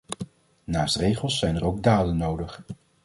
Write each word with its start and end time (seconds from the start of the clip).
Naast 0.63 0.95
regels 0.95 1.39
zijn 1.39 1.55
er 1.55 1.63
ook 1.65 1.83
daden 1.83 2.17
nodig. 2.17 2.63